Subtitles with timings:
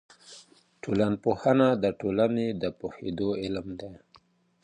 [0.83, 3.93] ټولنپوهنه د ټولني د پوهېدو علم دی.